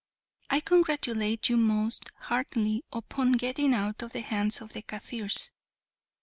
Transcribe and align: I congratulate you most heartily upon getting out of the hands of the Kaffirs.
I 0.49 0.61
congratulate 0.61 1.47
you 1.49 1.57
most 1.57 2.09
heartily 2.21 2.83
upon 2.91 3.33
getting 3.33 3.75
out 3.75 4.01
of 4.01 4.13
the 4.13 4.21
hands 4.21 4.59
of 4.59 4.73
the 4.73 4.81
Kaffirs. 4.81 5.51